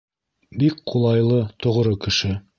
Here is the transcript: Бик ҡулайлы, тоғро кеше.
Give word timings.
Бик 0.63 0.79
ҡулайлы, 0.93 1.39
тоғро 1.67 1.95
кеше. 2.09 2.35